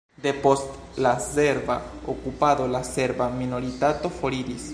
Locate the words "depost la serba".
0.21-1.77